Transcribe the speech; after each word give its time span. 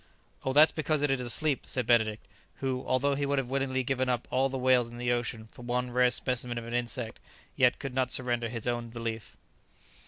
"Oh, 0.43 0.51
that's 0.51 0.71
because 0.71 1.03
it 1.03 1.11
is 1.11 1.21
asleep," 1.21 1.67
said 1.67 1.85
Benedict, 1.85 2.25
who, 2.55 2.83
although 2.87 3.13
he 3.13 3.27
would 3.27 3.37
have 3.37 3.49
willingly 3.49 3.83
given 3.83 4.09
up 4.09 4.27
all 4.31 4.49
the 4.49 4.57
whales 4.57 4.89
in 4.89 4.97
the 4.97 5.11
ocean 5.11 5.47
for 5.51 5.61
one 5.61 5.91
rare 5.91 6.09
specimen 6.09 6.57
of 6.57 6.65
an 6.65 6.73
insect, 6.73 7.19
yet 7.55 7.77
could 7.77 7.93
not 7.93 8.09
surrender 8.09 8.49
his 8.49 8.65
own 8.65 8.89
belief. 8.89 9.37